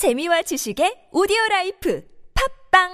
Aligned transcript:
재미와 0.00 0.40
지식의 0.40 1.12
오디오 1.12 1.36
라이프 1.50 2.02
팟빵 2.72 2.88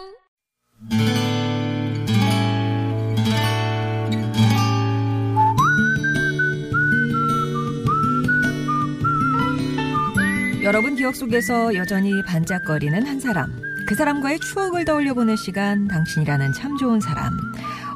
여러분 10.64 10.96
기억 10.96 11.14
속에서 11.14 11.76
여전히 11.76 12.24
반짝거리는 12.24 13.06
한 13.06 13.20
사람. 13.20 13.56
그 13.86 13.94
사람과의 13.94 14.40
추억을 14.40 14.84
떠올려 14.84 15.14
보는 15.14 15.36
시간, 15.36 15.86
당신이라는 15.86 16.54
참 16.54 16.76
좋은 16.76 16.98
사람. 16.98 17.30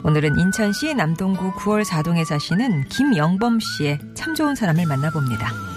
오늘은 0.04 0.38
인천시 0.38 0.94
남동구 0.94 1.50
구월 1.54 1.84
4동에 1.84 2.24
사시는 2.24 2.84
김영범 2.90 3.58
씨의 3.58 3.98
참 4.14 4.36
좋은 4.36 4.54
사람을 4.54 4.86
만나봅니다. 4.86 5.69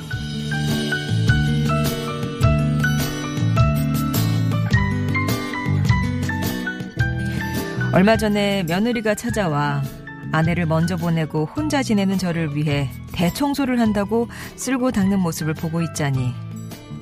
얼마 7.93 8.17
전에 8.17 8.63
며느리가 8.63 9.13
찾아와 9.15 9.83
아내를 10.31 10.65
먼저 10.65 10.97
보내고 10.97 11.45
혼자 11.45 11.83
지내는 11.83 12.17
저를 12.17 12.55
위해 12.55 12.89
대청소를 13.11 13.79
한다고 13.79 14.27
쓸고 14.55 14.91
닦는 14.91 15.19
모습을 15.19 15.53
보고 15.53 15.79
있자니 15.81 16.33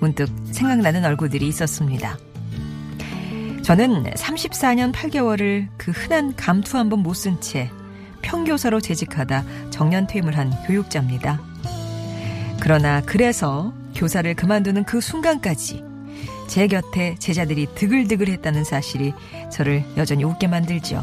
문득 0.01 0.27
생각나는 0.51 1.05
얼굴들이 1.05 1.47
있었습니다. 1.47 2.17
저는 3.63 4.03
34년 4.03 4.91
8개월을 4.91 5.67
그 5.77 5.91
흔한 5.91 6.35
감투 6.35 6.77
한 6.77 6.89
번 6.89 7.03
못 7.03 7.13
쓴 7.13 7.39
채 7.39 7.69
평교사로 8.21 8.81
재직하다 8.81 9.45
정년퇴임을 9.69 10.37
한 10.37 10.51
교육자입니다. 10.67 11.39
그러나 12.59 13.01
그래서 13.05 13.73
교사를 13.95 14.31
그만두는 14.35 14.83
그 14.83 14.99
순간까지 14.99 15.83
제 16.47 16.67
곁에 16.67 17.15
제자들이 17.17 17.67
드글드글 17.75 18.27
했다는 18.27 18.63
사실이 18.65 19.13
저를 19.51 19.83
여전히 19.97 20.23
웃게 20.23 20.47
만들죠. 20.47 21.01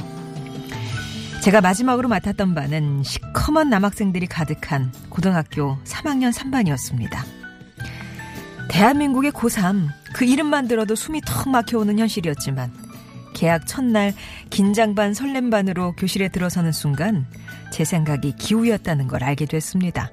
제가 1.42 1.60
마지막으로 1.60 2.08
맡았던 2.08 2.54
반은 2.54 3.04
시커먼 3.04 3.70
남학생들이 3.70 4.26
가득한 4.26 4.92
고등학교 5.08 5.78
3학년 5.84 6.32
3반이었습니다. 6.32 7.18
대한민국의 8.68 9.30
고3, 9.32 9.88
그 10.14 10.24
이름만 10.24 10.68
들어도 10.68 10.94
숨이 10.94 11.20
턱 11.24 11.48
막혀오는 11.48 11.98
현실이었지만, 11.98 12.72
개학 13.34 13.66
첫날 13.66 14.12
긴장 14.50 14.94
반 14.94 15.14
설렘 15.14 15.48
반으로 15.48 15.92
교실에 15.92 16.28
들어서는 16.28 16.72
순간, 16.72 17.26
제 17.72 17.84
생각이 17.84 18.34
기우였다는 18.36 19.06
걸 19.06 19.22
알게 19.22 19.46
됐습니다. 19.46 20.10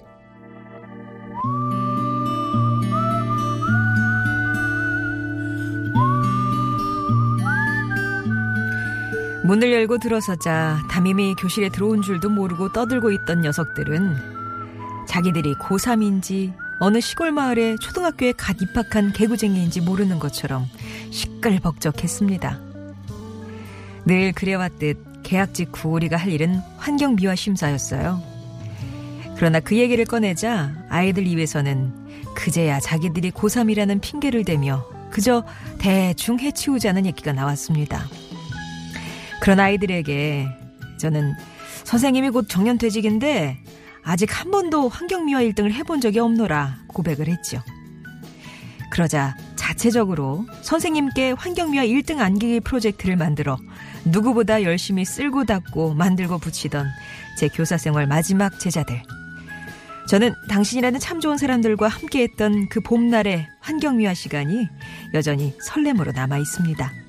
문을 9.46 9.72
열고 9.72 10.00
들어서자 10.00 10.80
담임이 10.90 11.36
교실에 11.36 11.70
들어온 11.70 12.02
줄도 12.02 12.32
모르고 12.32 12.74
떠들고 12.74 13.12
있던 13.12 13.42
녀석들은 13.42 14.16
자기들이 15.08 15.54
고3인지 15.56 16.52
어느 16.80 17.00
시골 17.00 17.32
마을에 17.32 17.76
초등학교에 17.80 18.32
갓 18.32 18.60
입학한 18.60 19.14
개구쟁이인지 19.14 19.82
모르는 19.82 20.18
것처럼 20.18 20.66
시끌벅적했습니다. 21.12 22.60
늘 24.06 24.32
그래왔듯 24.32 25.22
계약 25.22 25.54
직후 25.54 25.90
우리가 25.90 26.18
할 26.18 26.32
일은 26.32 26.60
환경 26.78 27.16
미화 27.16 27.36
심사였어요. 27.36 28.20
그러나 29.36 29.60
그 29.60 29.78
얘기를 29.78 30.06
꺼내자 30.06 30.72
아이들 30.90 31.28
입에서는 31.28 31.94
그제야 32.34 32.80
자기들이 32.80 33.30
고3이라는 33.30 34.02
핑계를 34.02 34.44
대며 34.44 34.84
그저 35.12 35.44
대충 35.78 36.40
해치우자는 36.40 37.06
얘기가 37.06 37.32
나왔습니다. 37.32 38.06
그런 39.46 39.60
아이들에게 39.60 40.48
저는 40.98 41.36
선생님이 41.84 42.32
곧 42.32 42.48
정년퇴직인데 42.50 43.60
아직 44.04 44.42
한 44.42 44.50
번도 44.50 44.90
환경미화 44.90 45.42
1등을 45.42 45.72
해본 45.72 46.02
적이 46.02 46.18
없노라 46.22 46.78
고백을 46.88 47.28
했죠. 47.28 47.62
그러자 48.90 49.38
자체적으로 49.56 50.48
선생님께 50.64 51.34
환경미화 51.38 51.86
1등 51.86 52.22
안기기 52.22 52.62
프로젝트를 52.62 53.18
만들어 53.18 53.60
누구보다 54.06 54.64
열심히 54.64 55.06
쓸고 55.06 55.46
닦고 55.46 55.94
만들고 55.94 56.40
붙이던 56.40 56.88
제 57.38 57.48
교사 57.48 57.78
생활 57.78 58.08
마지막 58.08 58.60
제자들. 58.60 59.00
저는 60.10 60.34
당신이라는 60.50 61.00
참 61.00 61.20
좋은 61.20 61.38
사람들과 61.38 61.88
함께했던 61.88 62.70
그 62.70 62.80
봄날의 62.80 63.48
환경미화 63.60 64.16
시간이 64.16 64.68
여전히 65.14 65.54
설렘으로 65.62 66.14
남아 66.14 66.40
있습니다. 66.40 67.05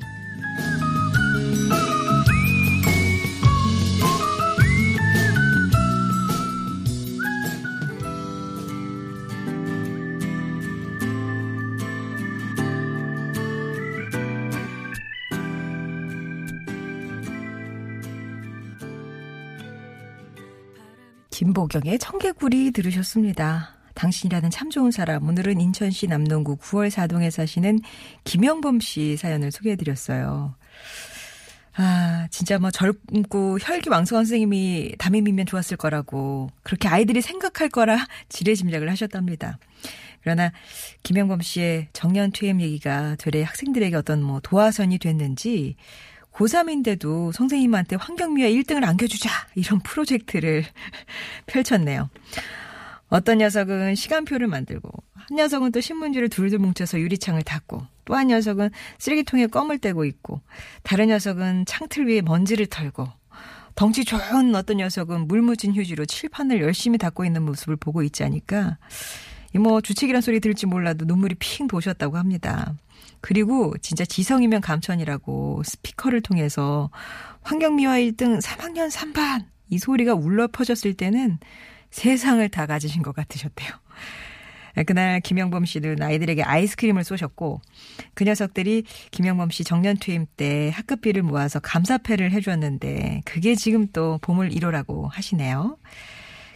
김보경의 21.37 21.99
청개구리 21.99 22.71
들으셨습니다. 22.71 23.77
당신이라는 23.93 24.49
참 24.49 24.71
좋은 24.71 24.91
사람. 24.91 25.29
오늘은 25.29 25.61
인천시 25.61 26.07
남동구 26.07 26.57
9월 26.57 26.91
4동에 26.91 27.31
사시는 27.31 27.81
김영범 28.25 28.81
씨 28.81 29.19
사연을 29.19 29.53
소개해드렸어요. 29.53 30.55
아, 31.75 32.27
진짜 32.31 32.59
뭐 32.59 32.71
젊고 32.71 33.59
혈기왕성한 33.61 34.25
선생님이 34.25 34.95
담임이면 34.97 35.45
좋았을 35.45 35.77
거라고 35.77 36.49
그렇게 36.63 36.89
아이들이 36.89 37.21
생각할 37.21 37.69
거라 37.69 38.07
지레짐작을 38.31 38.91
하셨답니다. 38.91 39.59
그러나 40.23 40.53
김영범 41.03 41.43
씨의 41.43 41.89
정년 41.93 42.33
퇴임 42.33 42.63
얘기가 42.63 43.17
되레 43.17 43.43
학생들에게 43.43 43.95
어떤 43.95 44.23
뭐 44.23 44.41
도화선이 44.43 44.99
됐는지 44.99 45.77
고3인데도 46.37 47.33
선생님한테 47.33 47.97
환경미화 47.97 48.49
1등을 48.51 48.85
안겨주자 48.85 49.31
이런 49.55 49.81
프로젝트를 49.81 50.65
펼쳤네요. 51.47 52.11
어떤 53.09 53.39
녀석은 53.39 53.95
시간표를 53.95 54.47
만들고 54.47 54.91
한 55.15 55.37
녀석은 55.37 55.73
또 55.73 55.81
신문지를 55.81 56.29
둘둘 56.29 56.59
뭉쳐서 56.59 57.01
유리창을 57.01 57.43
닫고 57.43 57.83
또 58.05 58.15
한 58.15 58.29
녀석은 58.29 58.71
쓰레기통에 58.99 59.47
껌을 59.49 59.79
떼고 59.79 60.05
있고 60.05 60.41
다른 60.83 61.09
녀석은 61.09 61.65
창틀 61.67 62.07
위에 62.09 62.21
먼지를 62.21 62.67
털고 62.67 63.09
덩치 63.75 64.05
좋은 64.05 64.55
어떤 64.55 64.79
녀석은 64.79 65.29
물 65.29 65.43
묻은 65.43 65.75
휴지로 65.75 66.07
칠판을 66.07 66.61
열심히 66.61 66.99
닦고 66.99 67.25
있는 67.25 67.43
모습을 67.43 67.77
보고 67.77 68.03
있자니까 68.03 68.79
뭐 69.59 69.81
주책이란 69.81 70.21
소리 70.21 70.41
들을지 70.41 70.67
몰라도 70.67 71.05
눈물이 71.05 71.37
핑 71.39 71.67
도셨다고 71.69 72.17
합니다. 72.17 72.75
그리고 73.21 73.75
진짜 73.81 74.05
지성이면 74.05 74.61
감천이라고 74.61 75.63
스피커를 75.65 76.21
통해서 76.21 76.91
환경미화 77.43 77.99
1등 77.99 78.41
3학년 78.41 78.91
3반 78.91 79.45
이 79.69 79.79
소리가 79.79 80.15
울려 80.15 80.47
퍼졌을 80.47 80.95
때는 80.95 81.39
세상을 81.91 82.47
다 82.51 82.67
가지신 82.67 83.03
것 83.03 83.15
같으셨대요. 83.15 83.71
그날 84.87 85.21
김영범 85.21 85.65
씨는 85.65 86.03
아이들에게 86.03 86.43
아이스크림을 86.43 87.03
쏘셨고 87.03 87.63
그 88.13 88.25
녀석들이 88.25 88.85
김영범 89.11 89.49
씨 89.49 89.65
정년 89.65 89.97
퇴임 89.99 90.27
때 90.37 90.71
학급비를 90.75 91.23
모아서 91.23 91.61
감사패를 91.61 92.31
해주었는데 92.33 93.23
그게 93.25 93.55
지금 93.55 93.87
또 93.93 94.19
봄을 94.21 94.53
이루라고 94.53 95.09
하시네요. 95.09 95.79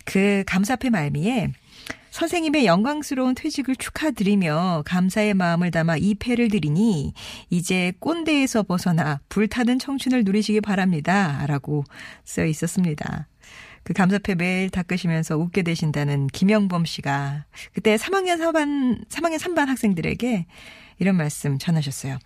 그 0.05 0.45
감사패 0.47 0.91
말미에 0.91 1.49
선생님의 2.11 2.67
영광스러운 2.67 3.35
퇴직을 3.35 3.77
축하드리며 3.77 4.83
감사의 4.85 5.35
마음을 5.35 5.71
담아 5.71 5.97
이 5.99 6.15
패를 6.15 6.49
드리니 6.49 7.15
이제 7.51 7.93
꼰대에서 8.01 8.65
벗어나 8.65 9.21
불타는 9.29 9.79
청춘을 9.79 10.25
누리시기 10.25 10.61
바랍니다. 10.61 11.45
라고 11.47 11.85
써 12.25 12.45
있었습니다. 12.45 13.29
그 13.83 13.95
감사패 13.95 14.35
매일 14.35 14.71
닦으시면서 14.71 15.37
웃게 15.39 15.63
되신다는 15.63 16.27
김영범 16.29 16.85
씨가 16.85 17.47
그때 17.73 17.97
3학년 17.97 18.39
4반, 18.39 19.09
3학년 19.09 19.39
3반 19.39 19.67
학생들에게 19.67 20.47
이런 20.99 21.17
말씀 21.17 21.59
전하셨어요. 21.59 22.19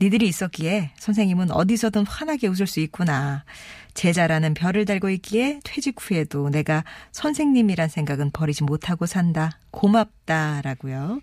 니들이 0.00 0.28
있었기에 0.28 0.92
선생님은 0.96 1.50
어디서든 1.50 2.06
환하게 2.06 2.46
웃을 2.46 2.68
수 2.68 2.78
있구나. 2.78 3.44
제자라는 3.94 4.54
별을 4.54 4.84
달고 4.84 5.10
있기에 5.10 5.60
퇴직 5.64 5.96
후에도 5.98 6.50
내가 6.50 6.84
선생님이란 7.12 7.88
생각은 7.88 8.30
버리지 8.32 8.64
못하고 8.64 9.06
산다. 9.06 9.58
고맙다라고요. 9.70 11.20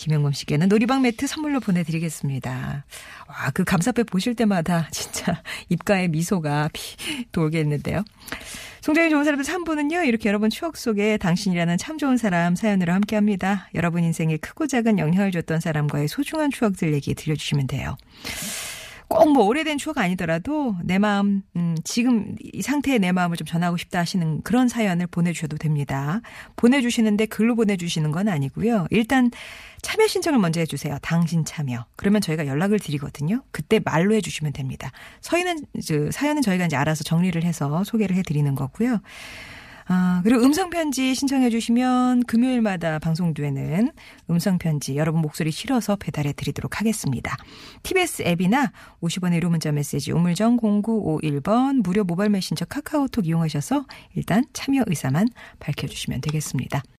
김영범 0.00 0.32
씨께는 0.32 0.68
놀이방 0.68 1.02
매트 1.02 1.26
선물로 1.26 1.60
보내드리겠습니다. 1.60 2.86
와, 3.28 3.50
그 3.52 3.64
감사패 3.64 4.04
보실 4.04 4.34
때마다 4.34 4.88
진짜 4.92 5.42
입가에 5.68 6.08
미소가 6.08 6.70
피 6.72 6.96
돌겠는데요. 7.32 8.02
송정이 8.80 9.10
좋은 9.10 9.24
사람들 9.24 9.44
3부는요, 9.44 10.06
이렇게 10.06 10.30
여러분 10.30 10.48
추억 10.48 10.78
속에 10.78 11.18
당신이라는 11.18 11.76
참 11.76 11.98
좋은 11.98 12.16
사람 12.16 12.56
사연으로 12.56 12.94
함께 12.94 13.14
합니다. 13.14 13.68
여러분 13.74 14.02
인생에 14.02 14.38
크고 14.38 14.66
작은 14.66 14.98
영향을 14.98 15.32
줬던 15.32 15.60
사람과의 15.60 16.08
소중한 16.08 16.50
추억들 16.50 16.94
얘기 16.94 17.14
들려주시면 17.14 17.66
돼요. 17.66 17.98
꼭 19.10 19.30
뭐 19.32 19.44
오래된 19.44 19.76
추억 19.78 19.98
아니더라도 19.98 20.76
내 20.84 20.98
마음, 20.98 21.42
음, 21.56 21.76
지금 21.82 22.36
이 22.40 22.62
상태의 22.62 23.00
내 23.00 23.10
마음을 23.10 23.36
좀 23.36 23.44
전하고 23.44 23.76
싶다 23.76 23.98
하시는 23.98 24.40
그런 24.42 24.68
사연을 24.68 25.08
보내주셔도 25.08 25.56
됩니다. 25.56 26.20
보내주시는데 26.54 27.26
글로 27.26 27.56
보내주시는 27.56 28.12
건 28.12 28.28
아니고요. 28.28 28.86
일단 28.90 29.30
참여 29.82 30.06
신청을 30.06 30.38
먼저 30.38 30.60
해주세요. 30.60 30.98
당신 31.02 31.44
참여. 31.44 31.86
그러면 31.96 32.20
저희가 32.20 32.46
연락을 32.46 32.78
드리거든요. 32.78 33.42
그때 33.50 33.80
말로 33.84 34.14
해주시면 34.14 34.52
됩니다. 34.52 34.92
서인은, 35.22 35.64
사연은 36.12 36.42
저희가 36.42 36.66
이제 36.66 36.76
알아서 36.76 37.02
정리를 37.02 37.42
해서 37.42 37.82
소개를 37.82 38.14
해드리는 38.16 38.54
거고요. 38.54 39.00
아, 39.92 40.20
그리고 40.22 40.44
음성편지 40.44 41.16
신청해 41.16 41.50
주시면 41.50 42.22
금요일마다 42.22 43.00
방송되는 43.00 43.90
음성편지 44.30 44.94
여러분 44.94 45.20
목소리 45.20 45.50
실어서 45.50 45.96
배달해 45.96 46.32
드리도록 46.32 46.78
하겠습니다. 46.78 47.36
TBS 47.82 48.22
앱이나 48.22 48.70
50원의 49.02 49.42
1호 49.42 49.48
문자 49.48 49.72
메시지 49.72 50.12
우물정 50.12 50.58
0951번 50.58 51.82
무료 51.82 52.04
모바일 52.04 52.30
메신저 52.30 52.66
카카오톡 52.66 53.26
이용하셔서 53.26 53.84
일단 54.14 54.44
참여 54.52 54.84
의사만 54.86 55.26
밝혀주시면 55.58 56.20
되겠습니다. 56.20 56.84